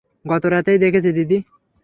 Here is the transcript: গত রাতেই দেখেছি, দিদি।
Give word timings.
গত 0.25 0.43
রাতেই 0.45 0.77
দেখেছি, 0.77 1.09
দিদি। 1.11 1.37